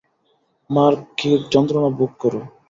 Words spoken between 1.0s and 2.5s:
Keith, যন্ত্রণা ভোগ করো।